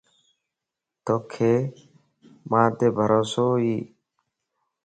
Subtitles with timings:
[1.05, 1.31] توک
[2.49, 3.75] مانت بھروسو ائي؟